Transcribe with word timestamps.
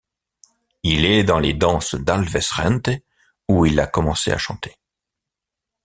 Il 0.81 1.05
est 1.05 1.23
dans 1.23 1.37
les 1.37 1.53
danses 1.53 1.93
d'Alves 1.93 2.39
Rente 2.53 2.89
où 3.47 3.67
il 3.67 3.79
a 3.79 3.85
commencé 3.85 4.31
à 4.31 4.39
chanter. 4.39 4.75